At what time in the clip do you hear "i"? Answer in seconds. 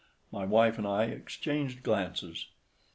0.87-1.03